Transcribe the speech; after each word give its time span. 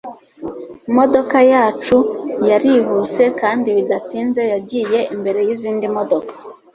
imodoka 0.89 1.37
yacu 1.53 1.97
yarihuse 2.49 3.23
kandi 3.39 3.67
bidatinze 3.77 4.41
yagiye 4.53 4.99
imbere 5.13 5.39
yizindi 5.47 5.85
modoka 5.97 6.33